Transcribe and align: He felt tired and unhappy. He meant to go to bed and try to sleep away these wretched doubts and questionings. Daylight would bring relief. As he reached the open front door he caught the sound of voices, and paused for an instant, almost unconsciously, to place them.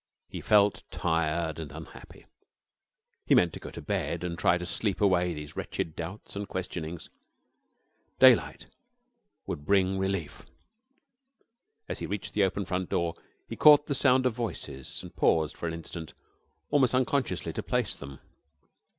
He 0.27 0.41
felt 0.41 0.81
tired 0.89 1.59
and 1.59 1.71
unhappy. 1.71 2.25
He 3.23 3.35
meant 3.35 3.53
to 3.53 3.59
go 3.59 3.69
to 3.69 3.83
bed 3.83 4.23
and 4.23 4.35
try 4.35 4.57
to 4.57 4.65
sleep 4.65 4.99
away 4.99 5.31
these 5.31 5.55
wretched 5.55 5.95
doubts 5.95 6.35
and 6.35 6.47
questionings. 6.47 7.11
Daylight 8.17 8.65
would 9.45 9.63
bring 9.63 9.99
relief. 9.99 10.47
As 11.87 11.99
he 11.99 12.07
reached 12.07 12.33
the 12.33 12.43
open 12.43 12.65
front 12.65 12.89
door 12.89 13.13
he 13.47 13.55
caught 13.55 13.85
the 13.85 13.93
sound 13.93 14.25
of 14.25 14.33
voices, 14.33 15.03
and 15.03 15.15
paused 15.15 15.55
for 15.55 15.67
an 15.67 15.73
instant, 15.75 16.13
almost 16.71 16.95
unconsciously, 16.95 17.53
to 17.53 17.61
place 17.61 17.95
them. 17.95 18.17